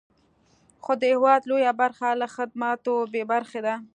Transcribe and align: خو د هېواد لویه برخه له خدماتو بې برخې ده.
خو 0.83 0.91
د 1.01 1.03
هېواد 1.13 1.41
لویه 1.49 1.73
برخه 1.81 2.07
له 2.21 2.27
خدماتو 2.35 2.93
بې 3.11 3.23
برخې 3.31 3.59
ده. 3.65 3.75